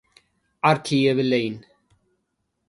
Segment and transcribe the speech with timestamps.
[0.69, 1.55] ዓርኪ የብለይን።